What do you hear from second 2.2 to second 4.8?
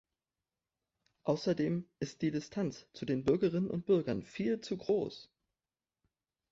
die Distanz zu den Bürgerinnen und Bürgern viel zu